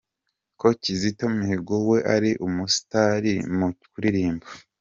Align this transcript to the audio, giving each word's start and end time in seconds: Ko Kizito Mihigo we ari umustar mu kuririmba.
Ko 0.59 0.67
Kizito 0.81 1.23
Mihigo 1.37 1.75
we 1.89 1.97
ari 2.15 2.31
umustar 2.47 3.21
mu 3.57 3.67
kuririmba. 3.91 4.47